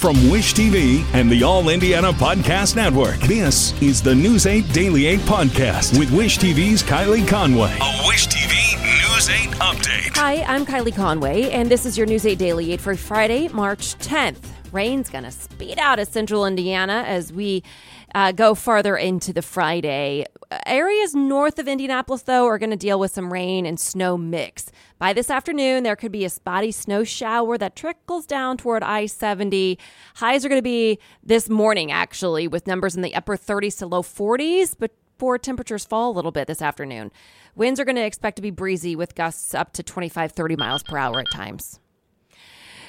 From 0.00 0.30
Wish 0.30 0.54
TV 0.54 1.04
and 1.12 1.30
the 1.30 1.42
All 1.42 1.68
Indiana 1.68 2.10
Podcast 2.10 2.74
Network, 2.74 3.18
this 3.18 3.78
is 3.82 4.02
the 4.02 4.14
News 4.14 4.46
8 4.46 4.72
Daily 4.72 5.04
8 5.04 5.20
Podcast 5.20 5.98
with 5.98 6.10
Wish 6.10 6.38
TV's 6.38 6.82
Kylie 6.82 7.28
Conway. 7.28 7.76
A 7.82 8.06
Wish 8.08 8.26
TV 8.28 8.80
News 8.80 9.28
8 9.28 9.50
update. 9.60 10.16
Hi, 10.16 10.42
I'm 10.44 10.64
Kylie 10.64 10.96
Conway, 10.96 11.50
and 11.50 11.70
this 11.70 11.84
is 11.84 11.98
your 11.98 12.06
News 12.06 12.24
8 12.24 12.38
Daily 12.38 12.72
8 12.72 12.80
for 12.80 12.96
Friday, 12.96 13.48
March 13.48 13.94
10th. 13.98 14.42
Rain's 14.72 15.10
going 15.10 15.24
to 15.24 15.30
speed 15.30 15.78
out 15.78 15.98
of 15.98 16.08
central 16.08 16.46
Indiana 16.46 17.04
as 17.06 17.30
we 17.30 17.62
uh, 18.14 18.32
go 18.32 18.54
farther 18.54 18.96
into 18.96 19.34
the 19.34 19.42
Friday. 19.42 20.24
Areas 20.66 21.14
north 21.14 21.58
of 21.60 21.68
Indianapolis, 21.68 22.22
though, 22.22 22.46
are 22.46 22.58
going 22.58 22.70
to 22.70 22.76
deal 22.76 22.98
with 22.98 23.12
some 23.12 23.32
rain 23.32 23.64
and 23.64 23.78
snow 23.78 24.16
mix. 24.16 24.72
By 24.98 25.12
this 25.12 25.30
afternoon, 25.30 25.84
there 25.84 25.94
could 25.94 26.10
be 26.10 26.24
a 26.24 26.30
spotty 26.30 26.72
snow 26.72 27.04
shower 27.04 27.56
that 27.58 27.76
trickles 27.76 28.26
down 28.26 28.56
toward 28.56 28.82
I 28.82 29.06
70. 29.06 29.78
Highs 30.16 30.44
are 30.44 30.48
going 30.48 30.58
to 30.58 30.62
be 30.62 30.98
this 31.22 31.48
morning, 31.48 31.92
actually, 31.92 32.48
with 32.48 32.66
numbers 32.66 32.96
in 32.96 33.02
the 33.02 33.14
upper 33.14 33.36
30s 33.36 33.78
to 33.78 33.86
low 33.86 34.02
40s, 34.02 34.74
but 34.76 34.92
before 35.20 35.36
temperatures 35.36 35.84
fall 35.84 36.10
a 36.10 36.16
little 36.16 36.32
bit 36.32 36.48
this 36.48 36.62
afternoon. 36.62 37.12
Winds 37.54 37.78
are 37.78 37.84
going 37.84 37.96
to 37.96 38.04
expect 38.04 38.36
to 38.36 38.42
be 38.42 38.50
breezy 38.50 38.96
with 38.96 39.14
gusts 39.14 39.54
up 39.54 39.70
to 39.74 39.82
25, 39.82 40.32
30 40.32 40.56
miles 40.56 40.82
per 40.82 40.96
hour 40.96 41.20
at 41.20 41.30
times. 41.30 41.78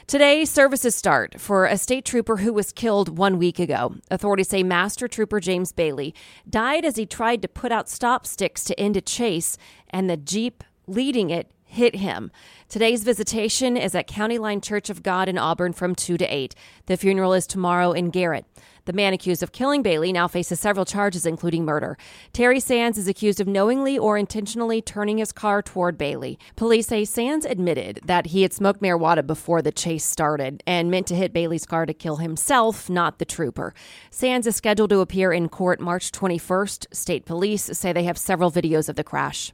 Today, 0.08 0.46
services 0.46 0.96
start 0.96 1.40
for 1.40 1.66
a 1.66 1.78
state 1.78 2.06
trooper 2.06 2.38
who 2.38 2.52
was 2.52 2.72
killed 2.72 3.18
one 3.18 3.38
week 3.38 3.60
ago. 3.60 3.96
Authorities 4.10 4.50
say 4.50 4.64
Master 4.64 5.08
Trooper 5.08 5.40
James 5.40 5.72
Bailey 5.72 6.14
died 6.50 6.84
as 6.86 6.96
he 6.96 7.06
tried 7.06 7.42
to 7.44 7.48
put 7.48 7.72
out 7.72 7.88
stop 7.88 8.26
sticks 8.26 8.64
to 8.66 8.80
end 8.80 8.98
a 8.98 9.02
chase, 9.02 9.58
and 9.92 10.10
the 10.10 10.18
Jeep 10.18 10.64
leading 10.88 11.30
it 11.30 11.52
hit 11.72 11.96
him. 11.96 12.32
Today's 12.68 13.04
visitation 13.04 13.78
is 13.78 13.96
at 13.96 14.08
County 14.08 14.38
Line 14.38 14.62
Church 14.62 14.90
of 14.90 15.04
God 15.04 15.28
in 15.28 15.38
Auburn 15.38 15.74
from 15.74 15.96
2 15.96 16.18
to 16.18 16.26
8. 16.26 16.54
The 16.86 16.98
funeral 16.98 17.34
is 17.34 17.48
tomorrow 17.48 17.92
in 17.92 18.10
Garrett. 18.10 18.46
The 18.86 18.94
man 18.94 19.14
accused 19.14 19.44
of 19.44 19.52
killing 19.52 19.84
Bailey 19.84 20.12
now 20.12 20.28
faces 20.28 20.60
several 20.60 20.86
charges, 20.86 21.26
including 21.26 21.66
murder. 21.66 21.98
Terry 22.34 22.60
Sands 22.60 22.98
is 22.98 23.08
accused 23.08 23.40
of 23.40 23.48
knowingly 23.48 23.98
or 23.98 24.18
intentionally 24.18 24.82
turning 24.82 25.20
his 25.20 25.32
car 25.32 25.62
toward 25.62 25.98
Bailey. 25.98 26.40
Police 26.56 26.88
say 26.88 27.06
Sands 27.06 27.46
admitted 27.46 28.00
that 28.04 28.28
he 28.28 28.42
had 28.42 28.54
smoked 28.54 28.82
marijuana 28.82 29.26
before 29.26 29.62
the 29.62 29.72
chase 29.72 30.04
started 30.04 30.64
and 30.66 30.90
meant 30.90 31.08
to 31.08 31.16
hit 31.16 31.32
Bailey's 31.32 31.66
car 31.66 31.86
to 31.86 31.94
kill 31.94 32.18
himself, 32.18 32.90
not 32.90 33.20
the 33.20 33.26
trooper. 33.26 33.74
Sands 34.10 34.48
is 34.48 34.56
scheduled 34.56 34.90
to 34.90 35.00
appear 35.00 35.32
in 35.32 35.48
court 35.48 35.80
March 35.80 36.12
21st. 36.12 36.94
State 36.94 37.26
police 37.26 37.70
say 37.74 37.94
they 37.94 38.04
have 38.04 38.18
several 38.18 38.52
videos 38.52 38.90
of 38.90 38.96
the 38.96 39.04
crash. 39.04 39.54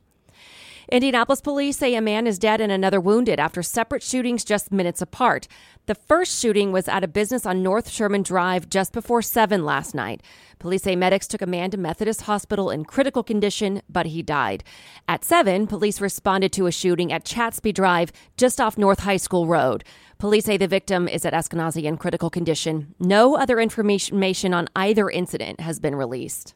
Indianapolis 0.89 1.41
police 1.41 1.75
say 1.75 1.95
a 1.95 2.01
man 2.01 2.25
is 2.25 2.39
dead 2.39 2.61
and 2.61 2.71
another 2.71 3.01
wounded 3.01 3.41
after 3.41 3.61
separate 3.61 4.01
shootings 4.01 4.45
just 4.45 4.71
minutes 4.71 5.01
apart. 5.01 5.45
The 5.85 5.95
first 5.95 6.39
shooting 6.39 6.71
was 6.71 6.87
at 6.87 7.03
a 7.03 7.09
business 7.09 7.45
on 7.45 7.61
North 7.61 7.89
Sherman 7.89 8.23
Drive 8.23 8.69
just 8.69 8.93
before 8.93 9.21
7 9.21 9.65
last 9.65 9.93
night. 9.93 10.23
Police 10.59 10.83
say 10.83 10.95
medics 10.95 11.27
took 11.27 11.41
a 11.41 11.45
man 11.45 11.71
to 11.71 11.77
Methodist 11.77 12.21
Hospital 12.21 12.69
in 12.69 12.85
critical 12.85 13.21
condition, 13.21 13.81
but 13.89 14.05
he 14.05 14.23
died. 14.23 14.63
At 15.09 15.25
7, 15.25 15.67
police 15.67 15.99
responded 15.99 16.53
to 16.53 16.67
a 16.67 16.71
shooting 16.71 17.11
at 17.11 17.25
Chatsby 17.25 17.73
Drive 17.73 18.13
just 18.37 18.61
off 18.61 18.77
North 18.77 19.01
High 19.01 19.17
School 19.17 19.45
Road. 19.45 19.83
Police 20.19 20.45
say 20.45 20.55
the 20.55 20.69
victim 20.69 21.09
is 21.09 21.25
at 21.25 21.33
Eskenazi 21.33 21.83
in 21.83 21.97
critical 21.97 22.29
condition. 22.29 22.95
No 22.97 23.35
other 23.35 23.59
information 23.59 24.53
on 24.53 24.69
either 24.73 25.09
incident 25.09 25.59
has 25.59 25.81
been 25.81 25.95
released. 25.95 26.55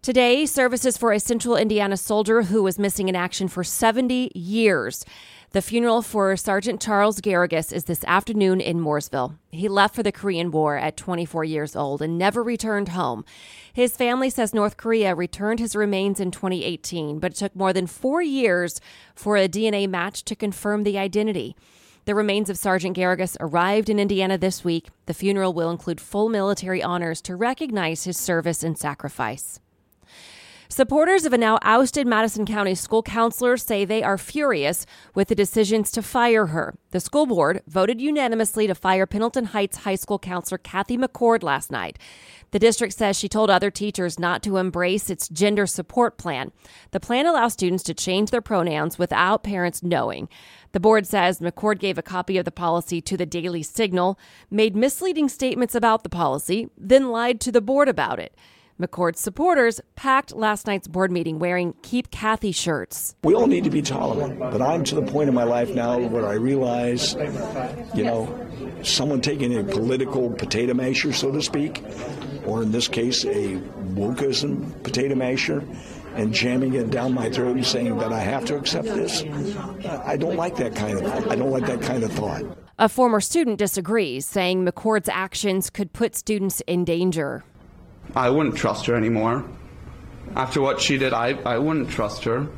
Today, 0.00 0.46
services 0.46 0.96
for 0.96 1.12
a 1.12 1.18
central 1.18 1.56
Indiana 1.56 1.96
soldier 1.96 2.42
who 2.42 2.62
was 2.62 2.78
missing 2.78 3.08
in 3.08 3.16
action 3.16 3.48
for 3.48 3.64
70 3.64 4.30
years. 4.32 5.04
The 5.50 5.60
funeral 5.60 6.02
for 6.02 6.36
Sergeant 6.36 6.80
Charles 6.80 7.20
Garrigus 7.20 7.72
is 7.72 7.84
this 7.84 8.04
afternoon 8.04 8.60
in 8.60 8.78
Mooresville. 8.78 9.36
He 9.50 9.66
left 9.66 9.96
for 9.96 10.04
the 10.04 10.12
Korean 10.12 10.52
War 10.52 10.76
at 10.76 10.96
24 10.96 11.42
years 11.44 11.74
old 11.74 12.00
and 12.00 12.16
never 12.16 12.44
returned 12.44 12.90
home. 12.90 13.24
His 13.72 13.96
family 13.96 14.30
says 14.30 14.54
North 14.54 14.76
Korea 14.76 15.16
returned 15.16 15.58
his 15.58 15.74
remains 15.74 16.20
in 16.20 16.30
2018, 16.30 17.18
but 17.18 17.32
it 17.32 17.36
took 17.36 17.56
more 17.56 17.72
than 17.72 17.88
four 17.88 18.22
years 18.22 18.80
for 19.16 19.36
a 19.36 19.48
DNA 19.48 19.88
match 19.88 20.24
to 20.26 20.36
confirm 20.36 20.84
the 20.84 20.96
identity. 20.96 21.56
The 22.04 22.14
remains 22.14 22.48
of 22.48 22.56
Sergeant 22.56 22.96
Garrigus 22.96 23.36
arrived 23.40 23.90
in 23.90 23.98
Indiana 23.98 24.38
this 24.38 24.62
week. 24.62 24.88
The 25.06 25.12
funeral 25.14 25.52
will 25.52 25.70
include 25.70 26.00
full 26.00 26.28
military 26.28 26.82
honors 26.82 27.20
to 27.22 27.34
recognize 27.34 28.04
his 28.04 28.16
service 28.16 28.62
and 28.62 28.78
sacrifice. 28.78 29.58
Supporters 30.70 31.24
of 31.24 31.32
a 31.32 31.38
now 31.38 31.58
ousted 31.62 32.06
Madison 32.06 32.44
County 32.44 32.74
school 32.74 33.02
counselor 33.02 33.56
say 33.56 33.86
they 33.86 34.02
are 34.02 34.18
furious 34.18 34.84
with 35.14 35.28
the 35.28 35.34
decisions 35.34 35.90
to 35.90 36.02
fire 36.02 36.46
her. 36.48 36.74
The 36.90 37.00
school 37.00 37.24
board 37.24 37.62
voted 37.66 38.02
unanimously 38.02 38.66
to 38.66 38.74
fire 38.74 39.06
Pendleton 39.06 39.46
Heights 39.46 39.78
High 39.78 39.94
School 39.94 40.18
counselor 40.18 40.58
Kathy 40.58 40.98
McCord 40.98 41.42
last 41.42 41.72
night. 41.72 41.98
The 42.50 42.58
district 42.58 42.92
says 42.92 43.18
she 43.18 43.30
told 43.30 43.48
other 43.48 43.70
teachers 43.70 44.18
not 44.18 44.42
to 44.42 44.58
embrace 44.58 45.08
its 45.08 45.26
gender 45.30 45.66
support 45.66 46.18
plan. 46.18 46.52
The 46.90 47.00
plan 47.00 47.24
allows 47.24 47.54
students 47.54 47.82
to 47.84 47.94
change 47.94 48.30
their 48.30 48.42
pronouns 48.42 48.98
without 48.98 49.42
parents 49.42 49.82
knowing. 49.82 50.28
The 50.72 50.80
board 50.80 51.06
says 51.06 51.40
McCord 51.40 51.78
gave 51.78 51.96
a 51.96 52.02
copy 52.02 52.36
of 52.36 52.44
the 52.44 52.52
policy 52.52 53.00
to 53.00 53.16
the 53.16 53.26
Daily 53.26 53.62
Signal, 53.62 54.18
made 54.50 54.76
misleading 54.76 55.30
statements 55.30 55.74
about 55.74 56.02
the 56.02 56.10
policy, 56.10 56.68
then 56.76 57.10
lied 57.10 57.40
to 57.40 57.52
the 57.52 57.62
board 57.62 57.88
about 57.88 58.18
it. 58.18 58.36
McCord's 58.80 59.18
supporters 59.18 59.80
packed 59.96 60.36
last 60.36 60.68
night's 60.68 60.86
board 60.86 61.10
meeting 61.10 61.40
wearing 61.40 61.74
Keep 61.82 62.12
Kathy 62.12 62.52
shirts. 62.52 63.16
We 63.24 63.34
all 63.34 63.48
need 63.48 63.64
to 63.64 63.70
be 63.70 63.82
tolerant, 63.82 64.38
but 64.38 64.62
I'm 64.62 64.84
to 64.84 64.94
the 64.94 65.02
point 65.02 65.28
in 65.28 65.34
my 65.34 65.42
life 65.42 65.70
now 65.70 65.98
where 65.98 66.24
I 66.24 66.34
realize, 66.34 67.14
you 67.94 68.04
know, 68.04 68.48
someone 68.84 69.20
taking 69.20 69.58
a 69.58 69.64
political 69.64 70.30
potato 70.30 70.74
masher, 70.74 71.12
so 71.12 71.32
to 71.32 71.42
speak, 71.42 71.82
or 72.46 72.62
in 72.62 72.70
this 72.70 72.86
case, 72.86 73.24
a 73.24 73.56
wokeism 73.96 74.80
potato 74.84 75.16
masher, 75.16 75.64
and 76.14 76.32
jamming 76.32 76.74
it 76.74 76.90
down 76.90 77.12
my 77.12 77.28
throat 77.30 77.56
and 77.56 77.66
saying 77.66 77.98
that 77.98 78.12
I 78.12 78.20
have 78.20 78.44
to 78.44 78.56
accept 78.56 78.86
this. 78.86 79.24
I 80.04 80.16
don't 80.16 80.36
like 80.36 80.56
that 80.56 80.76
kind 80.76 81.00
of 81.00 81.28
I 81.28 81.34
don't 81.34 81.50
like 81.50 81.66
that 81.66 81.82
kind 81.82 82.04
of 82.04 82.12
thought. 82.12 82.44
A 82.78 82.88
former 82.88 83.20
student 83.20 83.58
disagrees, 83.58 84.24
saying 84.24 84.64
McCord's 84.64 85.08
actions 85.08 85.68
could 85.68 85.92
put 85.92 86.14
students 86.14 86.62
in 86.68 86.84
danger. 86.84 87.42
I 88.14 88.30
wouldn't 88.30 88.56
trust 88.56 88.86
her 88.86 88.94
anymore. 88.94 89.44
After 90.34 90.60
what 90.60 90.80
she 90.80 90.98
did, 90.98 91.12
I, 91.12 91.30
I 91.44 91.58
wouldn't 91.58 91.90
trust 91.90 92.24
her. 92.24 92.48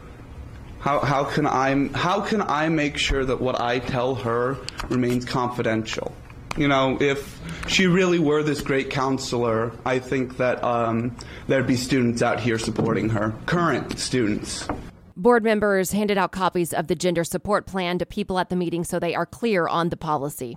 How, 0.81 1.01
how, 1.01 1.25
can 1.25 1.47
I, 1.47 1.89
how 1.89 2.23
can 2.23 2.41
I 2.41 2.69
make 2.69 2.97
sure 2.97 3.25
that 3.25 3.41
what 3.41 3.61
I 3.61 3.81
tell 3.81 4.15
her 4.15 4.57
remains 4.89 5.25
confidential? 5.25 6.15
You 6.57 6.69
know, 6.69 6.97
if 7.01 7.39
she 7.69 7.87
really 7.87 8.19
were 8.19 8.43
this 8.43 8.61
great 8.61 8.91
counselor, 8.91 9.73
I 9.85 9.99
think 9.99 10.39
that 10.39 10.65
um, 10.65 11.17
there'd 11.47 11.67
be 11.67 11.77
students 11.77 12.23
out 12.23 12.41
here 12.41 12.59
supporting 12.59 13.11
her, 13.11 13.35
current 13.47 13.99
students. 13.99 14.67
Board 15.17 15.45
members 15.45 15.93
handed 15.93 16.17
out 16.17 16.33
copies 16.33 16.73
of 16.73 16.87
the 16.87 16.95
gender 16.95 17.25
support 17.25 17.67
plan 17.67 17.99
to 17.99 18.07
people 18.07 18.39
at 18.39 18.49
the 18.49 18.57
meeting 18.57 18.85
so 18.85 18.99
they 18.99 19.15
are 19.15 19.27
clear 19.27 19.69
on 19.69 19.91
the 19.91 19.97
policy. 19.97 20.57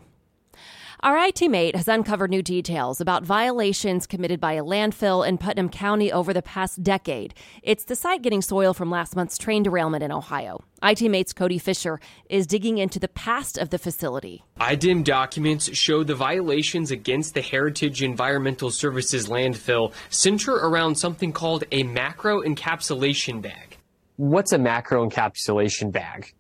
Our 1.04 1.18
I-Team 1.18 1.54
8 1.54 1.76
has 1.76 1.90
uncovered 1.90 2.30
new 2.30 2.42
details 2.42 3.02
about 3.02 3.26
violations 3.26 4.08
committed 4.08 4.40
by 4.40 4.54
a 4.54 4.64
landfill 4.64 5.28
in 5.28 5.38
Putnam 5.38 5.68
County 5.68 6.14
over 6.14 6.32
the 6.32 6.42
past 6.42 6.82
decade. 6.82 7.34
It's 7.62 7.84
the 7.84 7.96
site 7.98 8.22
getting 8.22 8.42
soil 8.42 8.74
from 8.74 8.90
last 8.90 9.14
month's 9.14 9.38
train 9.38 9.64
derailment 9.64 10.02
in 10.02 10.14
Ohio. 10.14 10.64
I-Team 10.82 11.12
8's 11.12 11.34
Cody 11.34 11.58
Fisher 11.58 12.00
is 12.30 12.48
digging 12.48 12.78
into 12.78 13.00
the 13.00 13.10
past 13.10 13.58
of 13.58 13.70
the 13.70 13.78
facility. 13.78 14.46
IDEM 14.62 15.04
documents 15.04 15.76
show 15.76 16.06
the 16.06 16.16
violations 16.16 16.90
against 16.90 17.34
the 17.34 17.42
Heritage 17.42 18.02
Environmental 18.02 18.72
Services 18.72 19.28
landfill 19.28 19.92
center 20.10 20.54
around 20.54 20.96
something 20.96 21.34
called 21.34 21.66
a 21.74 21.84
macro 21.84 22.42
encapsulation 22.44 23.42
bag. 23.42 23.78
What's 24.16 24.54
a 24.54 24.58
macro 24.58 25.06
encapsulation 25.06 25.92
bag? 25.92 26.34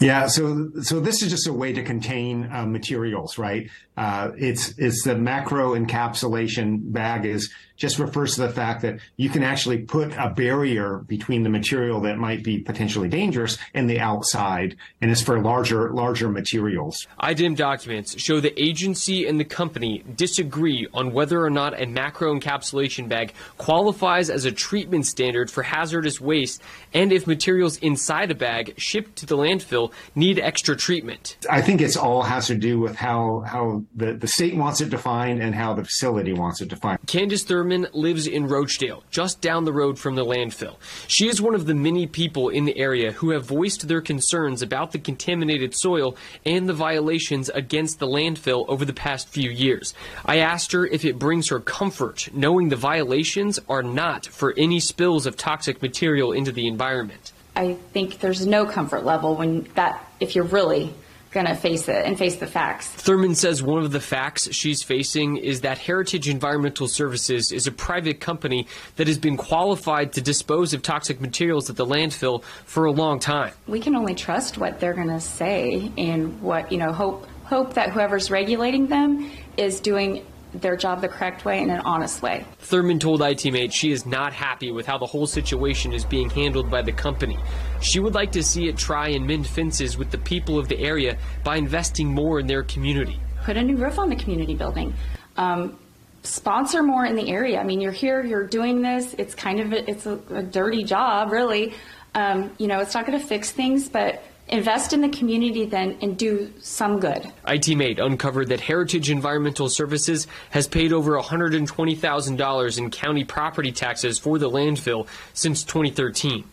Yeah, 0.00 0.28
so 0.28 0.70
so 0.82 1.00
this 1.00 1.22
is 1.22 1.30
just 1.30 1.48
a 1.48 1.52
way 1.52 1.72
to 1.72 1.82
contain 1.82 2.48
uh, 2.52 2.66
materials, 2.66 3.36
right? 3.36 3.68
Uh, 3.96 4.30
it's 4.36 4.78
it's 4.78 5.02
the 5.02 5.16
macro 5.16 5.74
encapsulation 5.74 6.92
bag 6.92 7.24
is 7.24 7.52
just 7.78 7.98
refers 7.98 8.34
to 8.34 8.42
the 8.42 8.48
fact 8.50 8.82
that 8.82 8.98
you 9.16 9.30
can 9.30 9.42
actually 9.42 9.78
put 9.78 10.12
a 10.18 10.28
barrier 10.28 10.98
between 11.06 11.44
the 11.44 11.48
material 11.48 12.00
that 12.00 12.18
might 12.18 12.42
be 12.42 12.58
potentially 12.58 13.08
dangerous 13.08 13.56
and 13.72 13.88
the 13.88 14.00
outside, 14.00 14.76
and 15.00 15.10
it's 15.10 15.22
for 15.22 15.40
larger 15.40 15.90
larger 15.92 16.28
materials. 16.28 17.06
IDEM 17.20 17.54
documents 17.54 18.20
show 18.20 18.40
the 18.40 18.60
agency 18.60 19.26
and 19.26 19.38
the 19.40 19.44
company 19.44 20.02
disagree 20.16 20.86
on 20.92 21.12
whether 21.12 21.42
or 21.42 21.50
not 21.50 21.80
a 21.80 21.86
macro 21.86 22.38
encapsulation 22.38 23.08
bag 23.08 23.32
qualifies 23.56 24.28
as 24.28 24.44
a 24.44 24.52
treatment 24.52 25.06
standard 25.06 25.50
for 25.50 25.62
hazardous 25.62 26.20
waste, 26.20 26.60
and 26.92 27.12
if 27.12 27.26
materials 27.26 27.78
inside 27.78 28.30
a 28.30 28.34
bag 28.34 28.74
shipped 28.76 29.16
to 29.16 29.26
the 29.26 29.36
landfill 29.36 29.92
need 30.16 30.40
extra 30.40 30.76
treatment. 30.76 31.36
I 31.48 31.62
think 31.62 31.80
it's 31.80 31.96
all 31.96 32.22
has 32.22 32.48
to 32.48 32.56
do 32.56 32.80
with 32.80 32.96
how 32.96 33.44
how 33.46 33.84
the, 33.94 34.14
the 34.14 34.26
state 34.26 34.56
wants 34.56 34.80
it 34.80 34.90
defined 34.90 35.40
and 35.40 35.54
how 35.54 35.74
the 35.74 35.84
facility 35.84 36.32
wants 36.32 36.60
it 36.60 36.68
defined. 36.68 36.98
Candace 37.06 37.44
Thurman 37.44 37.67
Lives 37.92 38.26
in 38.26 38.48
Roachdale, 38.48 39.02
just 39.10 39.40
down 39.40 39.64
the 39.64 39.72
road 39.72 39.98
from 39.98 40.14
the 40.14 40.24
landfill. 40.24 40.76
She 41.06 41.28
is 41.28 41.42
one 41.42 41.54
of 41.54 41.66
the 41.66 41.74
many 41.74 42.06
people 42.06 42.48
in 42.48 42.64
the 42.64 42.76
area 42.78 43.12
who 43.12 43.30
have 43.30 43.44
voiced 43.44 43.88
their 43.88 44.00
concerns 44.00 44.62
about 44.62 44.92
the 44.92 44.98
contaminated 44.98 45.74
soil 45.74 46.16
and 46.44 46.68
the 46.68 46.74
violations 46.74 47.48
against 47.50 47.98
the 47.98 48.06
landfill 48.06 48.64
over 48.68 48.84
the 48.84 48.92
past 48.92 49.28
few 49.28 49.50
years. 49.50 49.94
I 50.24 50.38
asked 50.38 50.72
her 50.72 50.86
if 50.86 51.04
it 51.04 51.18
brings 51.18 51.48
her 51.48 51.60
comfort 51.60 52.28
knowing 52.32 52.68
the 52.68 52.76
violations 52.76 53.58
are 53.68 53.82
not 53.82 54.26
for 54.26 54.54
any 54.56 54.80
spills 54.80 55.26
of 55.26 55.36
toxic 55.36 55.82
material 55.82 56.32
into 56.32 56.52
the 56.52 56.66
environment. 56.66 57.32
I 57.54 57.74
think 57.92 58.20
there's 58.20 58.46
no 58.46 58.66
comfort 58.66 59.04
level 59.04 59.34
when 59.34 59.68
that, 59.74 60.06
if 60.20 60.34
you're 60.34 60.44
really 60.44 60.94
going 61.30 61.46
to 61.46 61.54
face 61.54 61.88
it 61.88 62.06
and 62.06 62.16
face 62.16 62.36
the 62.36 62.46
facts. 62.46 62.88
Thurman 62.88 63.34
says 63.34 63.62
one 63.62 63.82
of 63.82 63.92
the 63.92 64.00
facts 64.00 64.52
she's 64.52 64.82
facing 64.82 65.36
is 65.36 65.60
that 65.60 65.78
Heritage 65.78 66.28
Environmental 66.28 66.88
Services 66.88 67.52
is 67.52 67.66
a 67.66 67.72
private 67.72 68.20
company 68.20 68.66
that 68.96 69.06
has 69.06 69.18
been 69.18 69.36
qualified 69.36 70.12
to 70.14 70.20
dispose 70.20 70.72
of 70.72 70.82
toxic 70.82 71.20
materials 71.20 71.68
at 71.68 71.76
the 71.76 71.86
landfill 71.86 72.42
for 72.64 72.86
a 72.86 72.92
long 72.92 73.18
time. 73.18 73.52
We 73.66 73.80
can 73.80 73.94
only 73.94 74.14
trust 74.14 74.58
what 74.58 74.80
they're 74.80 74.94
going 74.94 75.08
to 75.08 75.20
say 75.20 75.92
and 75.98 76.40
what, 76.40 76.72
you 76.72 76.78
know, 76.78 76.92
hope 76.92 77.26
hope 77.44 77.74
that 77.74 77.90
whoever's 77.90 78.30
regulating 78.30 78.86
them 78.88 79.30
is 79.56 79.80
doing 79.80 80.22
their 80.52 80.76
job 80.76 81.00
the 81.00 81.08
correct 81.08 81.44
way 81.44 81.60
in 81.60 81.70
an 81.70 81.80
honest 81.80 82.22
way. 82.22 82.44
Thurman 82.60 82.98
told 82.98 83.22
I-Team 83.22 83.56
8 83.56 83.72
she 83.72 83.92
is 83.92 84.06
not 84.06 84.32
happy 84.32 84.72
with 84.72 84.86
how 84.86 84.98
the 84.98 85.06
whole 85.06 85.26
situation 85.26 85.92
is 85.92 86.04
being 86.04 86.30
handled 86.30 86.70
by 86.70 86.82
the 86.82 86.92
company. 86.92 87.38
She 87.80 88.00
would 88.00 88.14
like 88.14 88.32
to 88.32 88.42
see 88.42 88.68
it 88.68 88.76
try 88.76 89.08
and 89.08 89.26
mend 89.26 89.46
fences 89.46 89.96
with 89.96 90.10
the 90.10 90.18
people 90.18 90.58
of 90.58 90.68
the 90.68 90.78
area 90.78 91.18
by 91.44 91.56
investing 91.56 92.08
more 92.08 92.40
in 92.40 92.46
their 92.46 92.62
community. 92.62 93.18
Put 93.44 93.56
a 93.56 93.62
new 93.62 93.76
roof 93.76 93.98
on 93.98 94.08
the 94.08 94.16
community 94.16 94.54
building. 94.54 94.94
Um, 95.36 95.78
sponsor 96.22 96.82
more 96.82 97.04
in 97.04 97.16
the 97.16 97.28
area. 97.30 97.60
I 97.60 97.64
mean, 97.64 97.80
you're 97.80 97.92
here, 97.92 98.24
you're 98.24 98.46
doing 98.46 98.82
this. 98.82 99.14
It's 99.14 99.34
kind 99.34 99.60
of 99.60 99.72
a, 99.72 99.88
it's 99.88 100.06
a, 100.06 100.18
a 100.30 100.42
dirty 100.42 100.84
job, 100.84 101.30
really. 101.30 101.74
Um, 102.14 102.50
you 102.58 102.66
know, 102.66 102.80
it's 102.80 102.94
not 102.94 103.06
going 103.06 103.18
to 103.18 103.24
fix 103.24 103.52
things, 103.52 103.88
but 103.88 104.22
invest 104.48 104.92
in 104.92 105.00
the 105.00 105.08
community 105.08 105.64
then 105.64 105.96
and 106.00 106.16
do 106.16 106.52
some 106.60 107.00
good. 107.00 107.30
I-Team 107.44 107.80
8 107.80 107.98
uncovered 107.98 108.48
that 108.48 108.60
Heritage 108.60 109.10
Environmental 109.10 109.68
Services 109.68 110.26
has 110.50 110.66
paid 110.66 110.92
over 110.92 111.18
$120,000 111.18 112.78
in 112.78 112.90
county 112.90 113.24
property 113.24 113.72
taxes 113.72 114.18
for 114.18 114.38
the 114.38 114.50
landfill 114.50 115.06
since 115.34 115.62
2013. 115.64 116.44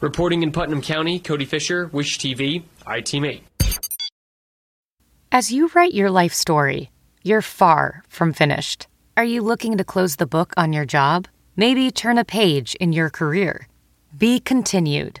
Reporting 0.00 0.42
in 0.42 0.52
Putnam 0.52 0.82
County, 0.82 1.18
Cody 1.18 1.44
Fisher, 1.44 1.88
Wish 1.92 2.18
TV, 2.18 2.62
I-Team 2.86 3.24
8. 3.24 3.42
As 5.30 5.52
you 5.52 5.70
write 5.74 5.94
your 5.94 6.10
life 6.10 6.32
story, 6.32 6.90
you're 7.22 7.42
far 7.42 8.02
from 8.08 8.32
finished. 8.32 8.86
Are 9.16 9.24
you 9.24 9.42
looking 9.42 9.76
to 9.76 9.84
close 9.84 10.16
the 10.16 10.26
book 10.26 10.54
on 10.56 10.72
your 10.72 10.84
job? 10.84 11.28
Maybe 11.56 11.90
turn 11.90 12.18
a 12.18 12.24
page 12.24 12.74
in 12.76 12.92
your 12.92 13.10
career? 13.10 13.66
Be 14.16 14.40
continued 14.40 15.20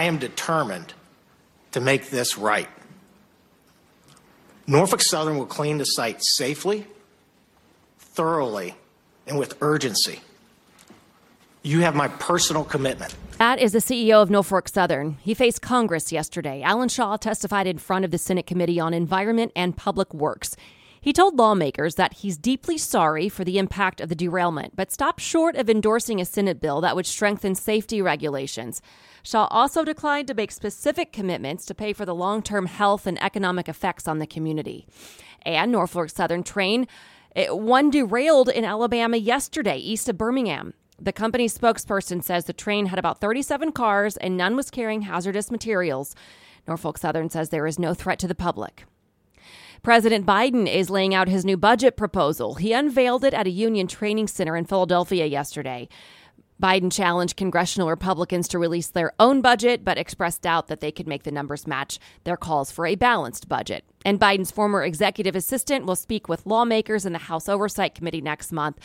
I 0.00 0.04
am 0.04 0.16
determined 0.16 0.94
to 1.72 1.80
make 1.82 2.08
this 2.08 2.38
right. 2.38 2.70
Norfolk 4.66 5.02
Southern 5.02 5.36
will 5.36 5.44
clean 5.44 5.76
the 5.76 5.84
site 5.84 6.22
safely, 6.22 6.86
thoroughly, 7.98 8.76
and 9.26 9.38
with 9.38 9.58
urgency. 9.60 10.20
You 11.62 11.80
have 11.80 11.94
my 11.94 12.08
personal 12.08 12.64
commitment. 12.64 13.14
That 13.36 13.58
is 13.58 13.72
the 13.72 13.80
CEO 13.80 14.22
of 14.22 14.30
Norfolk 14.30 14.68
Southern. 14.68 15.18
He 15.20 15.34
faced 15.34 15.60
Congress 15.60 16.10
yesterday. 16.10 16.62
Alan 16.62 16.88
Shaw 16.88 17.18
testified 17.18 17.66
in 17.66 17.76
front 17.76 18.06
of 18.06 18.10
the 18.10 18.16
Senate 18.16 18.46
Committee 18.46 18.80
on 18.80 18.94
Environment 18.94 19.52
and 19.54 19.76
Public 19.76 20.14
Works. 20.14 20.56
He 21.02 21.14
told 21.14 21.38
lawmakers 21.38 21.94
that 21.94 22.14
he's 22.14 22.36
deeply 22.36 22.76
sorry 22.76 23.30
for 23.30 23.42
the 23.42 23.58
impact 23.58 24.02
of 24.02 24.10
the 24.10 24.14
derailment, 24.14 24.76
but 24.76 24.92
stopped 24.92 25.20
short 25.20 25.56
of 25.56 25.70
endorsing 25.70 26.20
a 26.20 26.26
Senate 26.26 26.60
bill 26.60 26.82
that 26.82 26.94
would 26.94 27.06
strengthen 27.06 27.54
safety 27.54 28.02
regulations. 28.02 28.82
Shaw 29.22 29.46
also 29.46 29.82
declined 29.82 30.28
to 30.28 30.34
make 30.34 30.52
specific 30.52 31.10
commitments 31.10 31.64
to 31.66 31.74
pay 31.74 31.94
for 31.94 32.04
the 32.04 32.14
long 32.14 32.42
term 32.42 32.66
health 32.66 33.06
and 33.06 33.22
economic 33.22 33.66
effects 33.66 34.06
on 34.06 34.18
the 34.18 34.26
community. 34.26 34.86
And 35.42 35.72
Norfolk 35.72 36.10
Southern 36.10 36.42
train, 36.42 36.86
it, 37.34 37.56
one 37.56 37.90
derailed 37.90 38.50
in 38.50 38.66
Alabama 38.66 39.16
yesterday, 39.16 39.78
east 39.78 40.06
of 40.10 40.18
Birmingham. 40.18 40.74
The 41.00 41.12
company's 41.12 41.56
spokesperson 41.56 42.22
says 42.22 42.44
the 42.44 42.52
train 42.52 42.86
had 42.86 42.98
about 42.98 43.22
37 43.22 43.72
cars 43.72 44.18
and 44.18 44.36
none 44.36 44.54
was 44.54 44.70
carrying 44.70 45.02
hazardous 45.02 45.50
materials. 45.50 46.14
Norfolk 46.68 46.98
Southern 46.98 47.30
says 47.30 47.48
there 47.48 47.66
is 47.66 47.78
no 47.78 47.94
threat 47.94 48.18
to 48.18 48.28
the 48.28 48.34
public. 48.34 48.84
President 49.82 50.26
Biden 50.26 50.70
is 50.70 50.90
laying 50.90 51.14
out 51.14 51.26
his 51.26 51.42
new 51.42 51.56
budget 51.56 51.96
proposal. 51.96 52.56
He 52.56 52.74
unveiled 52.74 53.24
it 53.24 53.32
at 53.32 53.46
a 53.46 53.50
union 53.50 53.86
training 53.86 54.28
center 54.28 54.54
in 54.54 54.66
Philadelphia 54.66 55.24
yesterday. 55.24 55.88
Biden 56.62 56.92
challenged 56.92 57.38
congressional 57.38 57.88
Republicans 57.88 58.46
to 58.48 58.58
release 58.58 58.88
their 58.88 59.12
own 59.18 59.40
budget, 59.40 59.82
but 59.82 59.96
expressed 59.96 60.42
doubt 60.42 60.66
that 60.66 60.80
they 60.80 60.92
could 60.92 61.08
make 61.08 61.22
the 61.22 61.30
numbers 61.30 61.66
match 61.66 61.98
their 62.24 62.36
calls 62.36 62.70
for 62.70 62.84
a 62.86 62.94
balanced 62.94 63.48
budget. 63.48 63.84
And 64.04 64.18
Biden's 64.18 64.50
former 64.50 64.82
executive 64.82 65.36
assistant 65.36 65.84
will 65.84 65.96
speak 65.96 66.28
with 66.28 66.46
lawmakers 66.46 67.04
in 67.04 67.12
the 67.12 67.18
House 67.18 67.48
Oversight 67.48 67.94
Committee 67.94 68.22
next 68.22 68.50
month. 68.50 68.78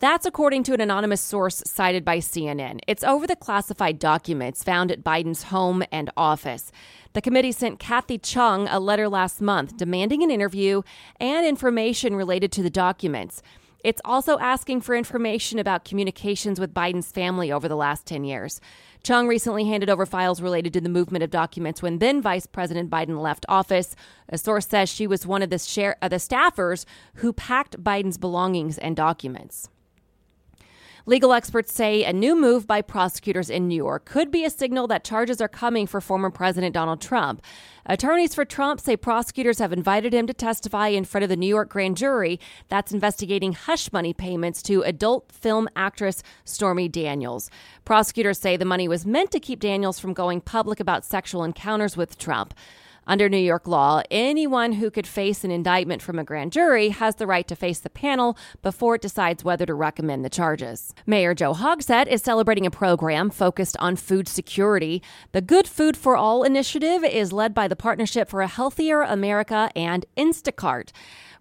That's 0.00 0.26
according 0.26 0.64
to 0.64 0.74
an 0.74 0.80
anonymous 0.80 1.20
source 1.20 1.62
cited 1.66 2.04
by 2.04 2.18
CNN. 2.18 2.80
It's 2.86 3.04
over 3.04 3.26
the 3.26 3.36
classified 3.36 3.98
documents 3.98 4.64
found 4.64 4.90
at 4.90 5.04
Biden's 5.04 5.44
home 5.44 5.82
and 5.92 6.10
office. 6.16 6.72
The 7.12 7.20
committee 7.20 7.52
sent 7.52 7.78
Kathy 7.78 8.18
Chung 8.18 8.66
a 8.68 8.80
letter 8.80 9.08
last 9.08 9.40
month 9.40 9.76
demanding 9.76 10.22
an 10.22 10.30
interview 10.30 10.82
and 11.20 11.46
information 11.46 12.16
related 12.16 12.50
to 12.52 12.62
the 12.62 12.70
documents. 12.70 13.42
It's 13.84 14.00
also 14.02 14.38
asking 14.38 14.80
for 14.80 14.96
information 14.96 15.58
about 15.58 15.84
communications 15.84 16.58
with 16.58 16.72
Biden's 16.72 17.12
family 17.12 17.52
over 17.52 17.68
the 17.68 17.76
last 17.76 18.06
10 18.06 18.24
years. 18.24 18.58
Chung 19.02 19.28
recently 19.28 19.66
handed 19.66 19.90
over 19.90 20.06
files 20.06 20.40
related 20.40 20.72
to 20.72 20.80
the 20.80 20.88
movement 20.88 21.22
of 21.22 21.28
documents 21.28 21.82
when 21.82 21.98
then 21.98 22.22
Vice 22.22 22.46
President 22.46 22.88
Biden 22.88 23.20
left 23.20 23.44
office. 23.46 23.94
A 24.30 24.38
source 24.38 24.66
says 24.66 24.88
she 24.88 25.06
was 25.06 25.26
one 25.26 25.42
of 25.42 25.50
the, 25.50 25.58
share, 25.58 25.98
uh, 26.00 26.08
the 26.08 26.16
staffers 26.16 26.86
who 27.16 27.34
packed 27.34 27.84
Biden's 27.84 28.16
belongings 28.16 28.78
and 28.78 28.96
documents. 28.96 29.68
Legal 31.06 31.34
experts 31.34 31.70
say 31.70 32.02
a 32.02 32.14
new 32.14 32.34
move 32.34 32.66
by 32.66 32.80
prosecutors 32.80 33.50
in 33.50 33.68
New 33.68 33.76
York 33.76 34.06
could 34.06 34.30
be 34.30 34.42
a 34.42 34.48
signal 34.48 34.86
that 34.86 35.04
charges 35.04 35.38
are 35.38 35.48
coming 35.48 35.86
for 35.86 36.00
former 36.00 36.30
President 36.30 36.72
Donald 36.72 36.98
Trump. 36.98 37.42
Attorneys 37.84 38.34
for 38.34 38.46
Trump 38.46 38.80
say 38.80 38.96
prosecutors 38.96 39.58
have 39.58 39.70
invited 39.70 40.14
him 40.14 40.26
to 40.26 40.32
testify 40.32 40.88
in 40.88 41.04
front 41.04 41.22
of 41.22 41.28
the 41.28 41.36
New 41.36 41.46
York 41.46 41.68
grand 41.68 41.98
jury 41.98 42.40
that's 42.68 42.90
investigating 42.90 43.52
hush 43.52 43.92
money 43.92 44.14
payments 44.14 44.62
to 44.62 44.80
adult 44.80 45.30
film 45.30 45.68
actress 45.76 46.22
Stormy 46.46 46.88
Daniels. 46.88 47.50
Prosecutors 47.84 48.38
say 48.38 48.56
the 48.56 48.64
money 48.64 48.88
was 48.88 49.04
meant 49.04 49.30
to 49.32 49.40
keep 49.40 49.60
Daniels 49.60 49.98
from 49.98 50.14
going 50.14 50.40
public 50.40 50.80
about 50.80 51.04
sexual 51.04 51.44
encounters 51.44 51.98
with 51.98 52.16
Trump. 52.16 52.54
Under 53.06 53.28
New 53.28 53.36
York 53.36 53.68
law, 53.68 54.02
anyone 54.10 54.72
who 54.72 54.90
could 54.90 55.06
face 55.06 55.44
an 55.44 55.50
indictment 55.50 56.00
from 56.00 56.18
a 56.18 56.24
grand 56.24 56.52
jury 56.52 56.88
has 56.88 57.16
the 57.16 57.26
right 57.26 57.46
to 57.48 57.56
face 57.56 57.78
the 57.78 57.90
panel 57.90 58.36
before 58.62 58.94
it 58.94 59.02
decides 59.02 59.44
whether 59.44 59.66
to 59.66 59.74
recommend 59.74 60.24
the 60.24 60.30
charges. 60.30 60.94
Mayor 61.06 61.34
Joe 61.34 61.52
Hogsett 61.52 62.06
is 62.06 62.22
celebrating 62.22 62.64
a 62.64 62.70
program 62.70 63.30
focused 63.30 63.76
on 63.78 63.96
food 63.96 64.26
security. 64.26 65.02
The 65.32 65.42
Good 65.42 65.68
Food 65.68 65.96
for 65.96 66.16
All 66.16 66.42
initiative 66.42 67.04
is 67.04 67.32
led 67.32 67.52
by 67.52 67.68
the 67.68 67.76
Partnership 67.76 68.28
for 68.28 68.40
a 68.40 68.48
Healthier 68.48 69.02
America 69.02 69.70
and 69.76 70.06
Instacart. 70.16 70.90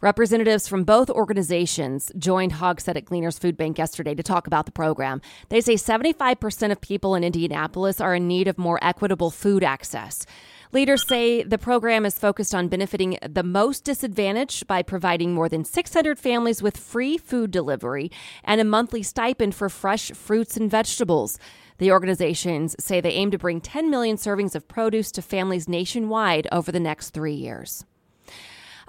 Representatives 0.04 0.68
from 0.68 0.84
both 0.84 1.10
organizations 1.10 2.12
joined 2.18 2.52
Hogsett 2.56 2.98
at 2.98 3.06
Gleaners 3.06 3.40
Food 3.40 3.56
Bank 3.56 3.78
yesterday 3.78 4.14
to 4.14 4.22
talk 4.22 4.48
about 4.48 4.66
the 4.66 4.72
program. 4.74 5.22
They 5.48 5.62
say 5.62 5.76
75% 5.76 6.74
of 6.74 6.82
people 6.82 7.16
in 7.16 7.24
Indianapolis 7.24 8.02
are 8.02 8.14
in 8.14 8.28
need 8.28 8.50
of 8.50 8.58
more 8.58 8.80
equitable 8.82 9.32
food 9.32 9.64
access. 9.64 10.26
Leaders 10.74 11.06
say 11.08 11.44
the 11.44 11.60
program 11.60 12.04
is 12.04 12.18
focused 12.18 12.56
on 12.56 12.68
benefiting 12.68 13.16
the 13.22 13.44
most 13.44 13.84
disadvantaged 13.84 14.66
by 14.66 14.82
providing 14.82 15.32
more 15.32 15.48
than 15.48 15.64
600 15.64 16.18
families 16.18 16.64
with 16.64 16.78
free 16.78 17.16
food 17.16 17.52
delivery 17.52 18.10
and 18.44 18.60
a 18.60 18.64
monthly 18.64 19.04
stipend 19.04 19.54
for 19.54 19.70
fresh 19.70 20.12
fruits 20.14 20.58
and 20.58 20.72
vegetables. 20.72 21.38
The 21.78 21.92
organizations 21.92 22.76
say 22.80 23.00
they 23.00 23.12
aim 23.12 23.30
to 23.30 23.38
bring 23.38 23.62
10 23.62 23.92
million 23.92 24.18
servings 24.18 24.56
of 24.56 24.68
produce 24.68 25.12
to 25.12 25.22
families 25.22 25.70
nationwide 25.70 26.48
over 26.52 26.72
the 26.72 26.80
next 26.80 27.12
three 27.12 27.36
years. 27.36 27.86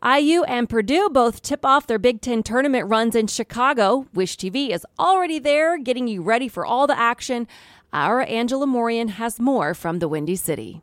IU 0.02 0.42
and 0.44 0.70
Purdue 0.70 1.10
both 1.10 1.42
tip 1.42 1.66
off 1.66 1.86
their 1.86 1.98
Big 1.98 2.22
Ten 2.22 2.42
tournament 2.42 2.88
runs 2.88 3.14
in 3.14 3.26
Chicago. 3.26 4.06
Wish 4.14 4.38
TV 4.38 4.70
is 4.70 4.86
already 4.98 5.38
there, 5.38 5.76
getting 5.76 6.08
you 6.08 6.22
ready 6.22 6.48
for 6.48 6.64
all 6.64 6.86
the 6.86 6.98
action. 6.98 7.46
Our 7.92 8.22
Angela 8.22 8.66
Moryan 8.66 9.10
has 9.10 9.38
more 9.38 9.74
from 9.74 9.98
the 9.98 10.08
Windy 10.08 10.36
City. 10.36 10.80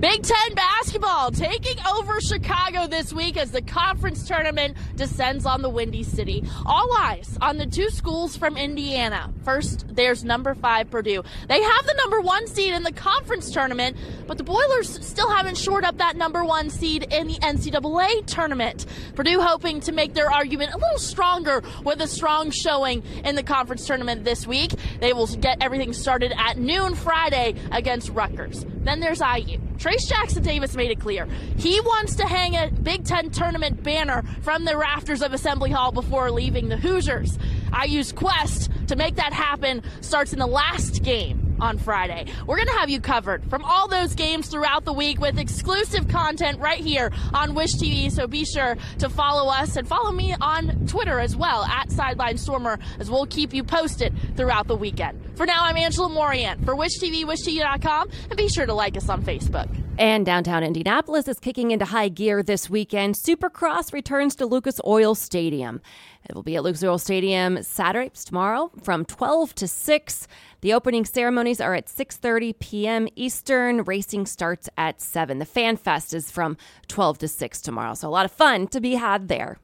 Big 0.00 0.22
Ten 0.22 0.54
basketball 0.54 1.30
taking 1.30 1.76
over 1.86 2.20
Chicago 2.20 2.86
this 2.86 3.12
week 3.12 3.36
as 3.36 3.50
the 3.50 3.62
conference 3.62 4.26
tournament 4.26 4.76
descends 4.96 5.44
on 5.46 5.62
the 5.62 5.68
Windy 5.68 6.02
City. 6.02 6.42
All 6.64 6.90
eyes 6.96 7.36
on 7.40 7.58
the 7.58 7.66
two 7.66 7.90
schools 7.90 8.36
from 8.36 8.56
Indiana. 8.56 9.32
First, 9.44 9.86
there's 9.88 10.24
number 10.24 10.54
five 10.54 10.90
Purdue. 10.90 11.22
They 11.48 11.62
have 11.62 11.86
the 11.86 11.94
number 11.94 12.20
one 12.20 12.46
seed 12.46 12.74
in 12.74 12.82
the 12.82 12.92
conference 12.92 13.50
tournament, 13.50 13.96
but 14.26 14.38
the 14.38 14.44
Boilers 14.44 15.04
still 15.06 15.30
haven't 15.30 15.56
shored 15.56 15.84
up 15.84 15.98
that 15.98 16.16
number 16.16 16.44
one 16.44 16.70
seed 16.70 17.06
in 17.10 17.26
the 17.26 17.34
NCAA 17.34 18.26
tournament. 18.26 18.86
Purdue 19.14 19.40
hoping 19.40 19.80
to 19.80 19.92
make 19.92 20.14
their 20.14 20.30
argument 20.30 20.72
a 20.74 20.78
little 20.78 20.98
stronger 20.98 21.62
with 21.84 22.00
a 22.00 22.08
strong 22.08 22.50
showing 22.50 23.02
in 23.24 23.34
the 23.34 23.42
conference 23.42 23.86
tournament 23.86 24.24
this 24.24 24.46
week. 24.46 24.72
They 25.00 25.12
will 25.12 25.26
get 25.26 25.58
everything 25.60 25.92
started 25.92 26.32
at 26.36 26.58
noon 26.58 26.94
Friday 26.94 27.54
against 27.72 28.10
Rutgers. 28.10 28.64
Then 28.82 29.00
there's 29.00 29.20
IU. 29.20 29.58
Trayce 29.76 30.08
Jackson-Davis 30.08 30.76
made 30.76 30.90
it 30.90 31.00
clear 31.00 31.26
he 31.56 31.80
wants 31.80 32.16
to 32.16 32.26
hang 32.26 32.54
a 32.54 32.70
Big 32.70 33.04
Ten 33.04 33.30
tournament 33.30 33.82
banner 33.82 34.22
from 34.42 34.64
the 34.64 34.76
rafters 34.76 35.22
of 35.22 35.32
Assembly 35.32 35.70
Hall 35.70 35.92
before 35.92 36.30
leaving 36.30 36.68
the 36.68 36.76
Hoosiers. 36.76 37.38
IU's 37.84 38.12
quest 38.12 38.70
to 38.88 38.96
make 38.96 39.16
that 39.16 39.32
happen 39.32 39.82
starts 40.00 40.32
in 40.32 40.38
the 40.38 40.46
last 40.46 41.02
game 41.02 41.50
on 41.60 41.78
Friday. 41.78 42.26
We're 42.46 42.56
going 42.56 42.68
to 42.68 42.74
have 42.74 42.90
you 42.90 43.00
covered 43.00 43.44
from 43.50 43.64
all 43.64 43.88
those 43.88 44.14
games 44.14 44.48
throughout 44.48 44.84
the 44.84 44.92
week 44.92 45.20
with 45.20 45.38
exclusive 45.38 46.08
content 46.08 46.58
right 46.58 46.80
here 46.80 47.12
on 47.34 47.54
Wish 47.54 47.74
TV. 47.74 48.10
So 48.10 48.26
be 48.26 48.44
sure 48.44 48.76
to 48.98 49.08
follow 49.08 49.50
us 49.50 49.76
and 49.76 49.86
follow 49.86 50.10
me 50.10 50.34
on 50.40 50.86
Twitter 50.86 51.20
as 51.20 51.36
well 51.36 51.64
at 51.64 51.90
Sideline 51.92 52.38
Stormer 52.38 52.78
as 52.98 53.10
we'll 53.10 53.26
keep 53.26 53.52
you 53.52 53.62
posted 53.62 54.14
throughout 54.36 54.66
the 54.66 54.76
weekend. 54.76 55.20
For 55.36 55.46
now, 55.46 55.64
I'm 55.64 55.76
Angela 55.76 56.08
Moryan 56.08 56.64
for 56.64 56.74
Wish 56.74 56.98
TV, 56.98 57.24
WishTV.com, 57.24 58.10
and 58.28 58.36
be 58.36 58.48
sure 58.48 58.66
to 58.66 58.74
like 58.74 58.96
us 58.96 59.08
on 59.08 59.22
Facebook. 59.22 59.68
And 60.00 60.24
downtown 60.24 60.64
Indianapolis 60.64 61.28
is 61.28 61.38
kicking 61.38 61.72
into 61.72 61.84
high 61.84 62.08
gear 62.08 62.42
this 62.42 62.70
weekend. 62.70 63.16
Supercross 63.16 63.92
returns 63.92 64.34
to 64.36 64.46
Lucas 64.46 64.80
Oil 64.86 65.14
Stadium. 65.14 65.82
It 66.26 66.34
will 66.34 66.42
be 66.42 66.56
at 66.56 66.62
Lucas 66.62 66.82
Oil 66.82 66.96
Stadium 66.96 67.62
Saturday 67.62 68.10
tomorrow 68.14 68.70
from 68.82 69.04
12 69.04 69.54
to 69.56 69.68
6. 69.68 70.28
The 70.62 70.72
opening 70.72 71.04
ceremonies 71.04 71.60
are 71.60 71.74
at 71.74 71.88
6:30 71.88 72.58
p.m. 72.58 73.08
Eastern. 73.14 73.82
Racing 73.82 74.24
starts 74.24 74.70
at 74.78 75.02
7. 75.02 75.38
The 75.38 75.44
Fan 75.44 75.76
Fest 75.76 76.14
is 76.14 76.30
from 76.30 76.56
12 76.88 77.18
to 77.18 77.28
6 77.28 77.60
tomorrow. 77.60 77.92
So 77.92 78.08
a 78.08 78.10
lot 78.10 78.24
of 78.24 78.32
fun 78.32 78.68
to 78.68 78.80
be 78.80 78.94
had 78.94 79.28
there. 79.28 79.58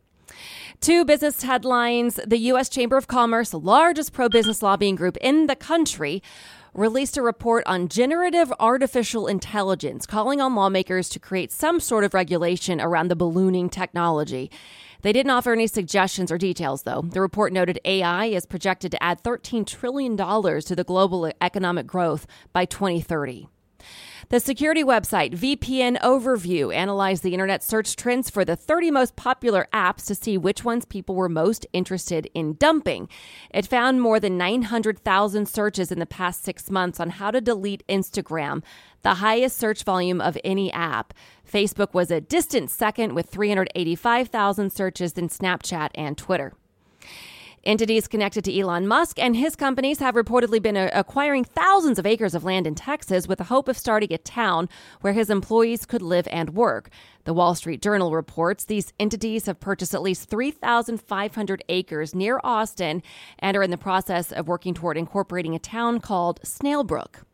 Two 0.83 1.07
business 1.07 1.45
headlines. 1.45 2.21
The 2.27 2.39
U.S. 2.51 2.69
Chamber 2.69 2.99
of 2.99 3.07
Commerce, 3.07 3.55
largest 3.55 4.13
pro 4.13 4.29
business 4.29 4.63
lobbying 4.63 4.97
group 4.97 5.17
in 5.23 5.47
the 5.47 5.57
country, 5.57 6.23
released 6.77 7.17
a 7.17 7.23
report 7.23 7.65
on 7.67 7.89
generative 7.89 8.53
artificial 8.61 9.27
intelligence, 9.27 10.05
calling 10.05 10.41
on 10.41 10.55
lawmakers 10.55 11.09
to 11.09 11.19
create 11.19 11.51
some 11.51 11.81
sort 11.81 12.05
of 12.05 12.13
regulation 12.13 12.81
around 12.81 13.09
the 13.09 13.17
ballooning 13.17 13.71
technology. 13.71 14.51
They 15.03 15.13
didn't 15.13 15.31
offer 15.31 15.53
any 15.53 15.67
suggestions 15.67 16.31
or 16.31 16.39
details, 16.39 16.83
though. 16.83 17.03
The 17.03 17.21
report 17.21 17.53
noted 17.53 17.79
AI 17.85 18.27
is 18.27 18.45
projected 18.45 18.91
to 18.93 19.03
add 19.03 19.23
$13 19.23 19.67
trillion 19.67 20.17
to 20.17 20.77
the 20.77 20.85
global 20.85 21.31
economic 21.41 21.87
growth 21.87 22.27
by 22.53 22.65
2030. 22.65 23.49
The 24.29 24.41
security 24.41 24.83
website 24.83 25.37
VPN 25.37 26.01
Overview 26.01 26.75
analyzed 26.75 27.23
the 27.23 27.33
internet 27.33 27.63
search 27.63 27.95
trends 27.95 28.29
for 28.29 28.45
the 28.45 28.57
30 28.57 28.91
most 28.91 29.15
popular 29.15 29.69
apps 29.73 30.07
to 30.07 30.17
see 30.17 30.37
which 30.37 30.65
ones 30.65 30.85
people 30.85 31.15
were 31.15 31.29
most 31.29 31.65
interested 31.73 32.29
in 32.35 32.55
dumping. 32.55 33.09
It 33.51 33.67
found 33.67 34.03
more 34.03 34.19
than 34.19 34.37
900,000 34.37 35.49
searches 35.49 35.93
in 35.93 36.01
the 36.01 36.07
past 36.07 36.43
six 36.43 36.71
months 36.71 36.99
on 36.99 37.11
how 37.11 37.31
to 37.31 37.41
delete 37.41 37.87
Instagram, 37.89 38.65
the 39.03 39.15
highest 39.15 39.57
search 39.59 39.85
volume 39.85 40.21
of 40.21 40.37
any 40.43 40.73
app. 40.73 41.15
Facebook 41.49 41.95
was 41.95 42.11
a 42.11 42.21
distant 42.21 42.71
second 42.71 43.15
with 43.15 43.31
385,000 43.31 44.73
searches 44.73 45.13
than 45.13 45.29
Snapchat 45.29 45.91
and 45.95 46.19
Twitter. 46.19 46.53
Entities 47.67 48.07
connected 48.07 48.45
to 48.45 48.57
Elon 48.57 48.87
Musk 48.87 49.19
and 49.19 49.35
his 49.35 49.57
companies 49.57 49.99
have 49.99 50.15
reportedly 50.15 50.63
been 50.63 50.77
uh, 50.77 50.89
acquiring 50.93 51.43
thousands 51.43 51.99
of 51.99 52.07
acres 52.07 52.33
of 52.33 52.45
land 52.45 52.65
in 52.65 52.77
Texas 52.77 53.27
with 53.27 53.39
the 53.39 53.45
hope 53.45 53.67
of 53.67 53.77
starting 53.77 54.13
a 54.13 54.19
town 54.19 54.69
where 55.01 55.15
his 55.15 55.31
employees 55.31 55.85
could 55.85 56.01
live 56.01 56.29
and 56.31 56.51
work. 56.51 56.91
The 57.25 57.35
Wall 57.35 57.57
Street 57.57 57.83
Journal 57.83 58.13
reports 58.13 58.65
these 58.65 58.93
entities 59.01 59.47
have 59.47 59.59
purchased 59.59 59.95
at 59.95 60.03
least 60.03 60.31
3,500 60.31 61.65
acres 61.69 62.15
near 62.15 62.41
Austin 62.45 63.03
and 63.41 63.57
are 63.57 63.65
in 63.65 63.73
the 63.73 63.77
process 63.77 64.31
of 64.31 64.47
working 64.47 64.73
toward 64.73 64.97
incorporating 64.97 65.57
a 65.57 65.59
town 65.59 65.99
called 65.99 66.41
Snailbrook. 66.43 67.26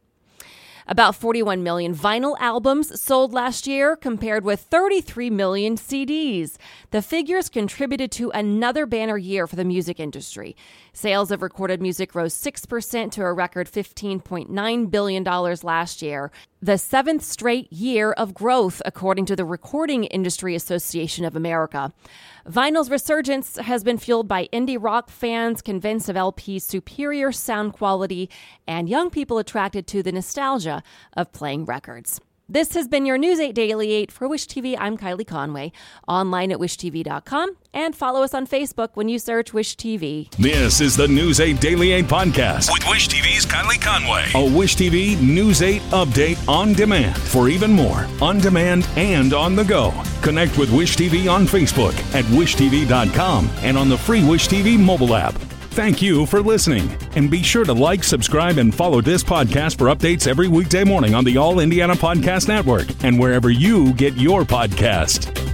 About 0.87 1.15
41 1.15 1.63
million 1.63 1.95
vinyl 1.95 2.37
albums 2.41 3.01
sold 3.01 3.33
last 3.33 3.67
year, 3.67 3.95
compared 3.95 4.45
with 4.45 4.61
33 4.61 5.31
million 5.31 5.77
CDs. 5.77 6.57
The 6.91 7.03
figures 7.03 7.49
contributed 7.49 8.11
to 8.13 8.31
another 8.31 8.85
banner 8.87 9.17
year 9.17 9.47
for 9.47 9.57
the 9.57 9.65
music 9.65 10.01
industry. 10.01 10.57
Sales 10.95 11.31
of 11.31 11.41
recorded 11.41 11.81
music 11.81 12.15
rose 12.15 12.35
6% 12.35 13.11
to 13.13 13.23
a 13.23 13.33
record 13.33 13.67
$15.9 13.67 14.91
billion 14.91 15.25
last 15.25 16.03
year, 16.03 16.31
the 16.61 16.77
seventh 16.77 17.25
straight 17.25 17.73
year 17.73 18.13
of 18.13 18.35
growth, 18.35 18.83
according 18.85 19.25
to 19.25 19.35
the 19.35 19.47
Recording 19.47 20.05
Industry 20.05 20.55
Association 20.55 21.25
of 21.25 21.35
America. 21.35 21.95
Vinyl's 22.47 22.91
resurgence 22.91 23.57
has 23.57 23.83
been 23.83 23.97
fueled 23.97 24.29
by 24.29 24.51
indie 24.53 24.77
rock 24.79 25.09
fans 25.09 25.63
convinced 25.63 26.11
of 26.11 26.17
LP's 26.17 26.65
superior 26.65 27.33
sound 27.33 27.73
quality 27.73 28.29
and 28.67 28.87
young 28.87 29.09
people 29.09 29.39
attracted 29.39 29.87
to 29.87 30.03
the 30.03 30.13
nostalgia 30.13 30.83
of 31.15 31.33
playing 31.33 31.65
records. 31.65 32.21
This 32.53 32.75
has 32.75 32.87
been 32.87 33.07
your 33.07 33.17
News 33.17 33.41
8 33.41 33.55
Daily 33.55 33.93
8 33.93 34.13
for 34.13 34.29
Wish 34.29 34.47
TV. 34.47 34.77
I'm 34.79 34.99
Kylie 34.99 35.27
Conway, 35.27 35.73
online 36.07 36.53
at 36.53 36.59
wishtv.com, 36.59 37.57
and 37.73 37.97
follow 37.97 38.23
us 38.23 38.35
on 38.35 38.47
Facebook 38.47 38.91
when 38.93 39.09
you 39.09 39.19
search 39.19 39.55
Wish 39.55 39.75
TV. 39.75 40.31
This 40.37 40.83
is 40.83 40.95
the 40.95 41.09
News 41.09 41.41
8 41.41 41.59
Daily 41.61 41.93
8 41.93 42.05
podcast 42.05 42.71
with 42.71 42.87
Wish 42.91 43.09
TV's 43.09 43.47
Kylie 43.47 43.81
Conway. 43.81 44.27
A 44.35 44.55
Wish 44.55 44.77
TV 44.77 45.19
News 45.19 45.63
8 45.63 45.81
update 45.93 46.47
on 46.47 46.75
demand 46.75 47.17
for 47.17 47.49
even 47.49 47.73
more 47.73 48.07
on 48.21 48.37
demand 48.37 48.87
and 48.97 49.33
on 49.33 49.57
the 49.57 49.65
go. 49.65 49.91
Connect 50.21 50.59
with 50.59 50.71
Wish 50.71 50.95
TV 50.95 51.33
on 51.33 51.47
Facebook 51.47 51.95
at 52.15 52.27
wishtv.com 52.27 53.49
and 53.63 53.79
on 53.79 53.89
the 53.89 53.97
free 53.97 54.23
Wish 54.29 54.49
TV 54.49 54.79
mobile 54.79 55.17
app. 55.17 55.33
Thank 55.73 56.03
you 56.03 56.27
for 56.27 56.43
listening. 56.43 56.95
And 57.17 57.31
be 57.31 57.43
sure 57.43 57.65
to 57.65 57.73
like, 57.73 58.05
subscribe, 58.05 58.59
and 58.59 58.75
follow 58.75 59.01
this 59.01 59.25
podcast 59.25 59.79
for 59.79 59.87
updates 59.87 60.27
every 60.27 60.47
weekday 60.47 60.85
morning 60.85 61.15
on 61.15 61.25
the 61.25 61.39
All 61.39 61.61
Indiana 61.61 61.95
Podcast 61.95 62.47
Network 62.47 62.89
and 63.03 63.19
wherever 63.19 63.49
you 63.49 63.95
get 63.95 64.15
your 64.19 64.43
podcast. 64.43 65.52